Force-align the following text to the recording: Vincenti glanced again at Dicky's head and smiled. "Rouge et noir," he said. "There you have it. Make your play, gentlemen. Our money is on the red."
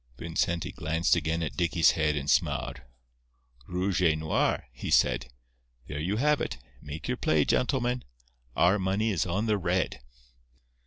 Vincenti 0.17 0.71
glanced 0.71 1.15
again 1.15 1.43
at 1.43 1.55
Dicky's 1.55 1.91
head 1.91 2.15
and 2.15 2.27
smiled. 2.27 2.81
"Rouge 3.67 4.01
et 4.01 4.17
noir," 4.17 4.65
he 4.73 4.89
said. 4.89 5.27
"There 5.85 5.99
you 5.99 6.15
have 6.17 6.41
it. 6.41 6.57
Make 6.81 7.07
your 7.07 7.17
play, 7.17 7.45
gentlemen. 7.45 8.03
Our 8.55 8.79
money 8.79 9.11
is 9.11 9.27
on 9.27 9.45
the 9.45 9.59
red." 9.59 9.99